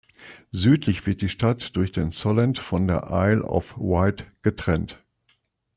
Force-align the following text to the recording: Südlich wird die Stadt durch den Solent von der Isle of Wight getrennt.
Südlich 0.51 1.05
wird 1.05 1.21
die 1.21 1.29
Stadt 1.29 1.75
durch 1.75 1.91
den 1.91 2.09
Solent 2.09 2.57
von 2.57 2.87
der 2.87 3.09
Isle 3.11 3.43
of 3.43 3.77
Wight 3.77 4.25
getrennt. 4.41 4.97